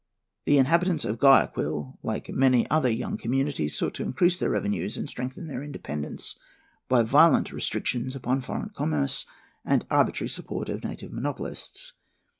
[0.45, 5.07] The inhabitants of Guayaquil, like many other young communities, sought to increase their revenues and
[5.07, 6.39] strengthen their independence
[6.89, 9.27] by violent restrictions upon foreign commerce
[9.63, 11.93] and arbitrary support of native monopolists.